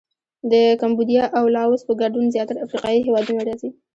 د 0.51 0.53
کمبودیا 0.81 1.23
او 1.37 1.43
لاووس 1.55 1.81
په 1.85 1.93
ګډون 2.01 2.25
زیاتره 2.35 2.63
افریقایي 2.65 2.99
هېوادونه 3.05 3.41
راځي. 3.47 3.69